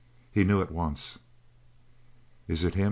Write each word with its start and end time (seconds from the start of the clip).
He 0.31 0.43
knew 0.43 0.63
at 0.63 0.71
once. 0.71 1.19
"Is 2.47 2.63
it 2.63 2.73
him?" 2.73 2.79